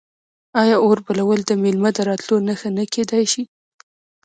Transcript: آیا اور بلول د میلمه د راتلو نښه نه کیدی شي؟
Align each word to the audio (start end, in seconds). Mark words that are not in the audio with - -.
آیا 0.61 0.77
اور 0.85 0.97
بلول 1.05 1.39
د 1.45 1.51
میلمه 1.63 1.89
د 1.95 1.99
راتلو 2.09 2.35
نښه 2.47 2.69
نه 2.77 2.83
کیدی 2.93 3.23
شي؟ 3.31 3.43